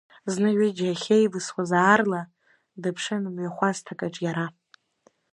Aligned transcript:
Зны 0.33 0.49
ҩыџьа 0.57 0.87
ахьеивысуаз 0.93 1.71
аарла, 1.81 2.21
дыԥшын 2.81 3.23
мҩахәасҭакаҿ 3.35 4.15
иара. 4.25 4.45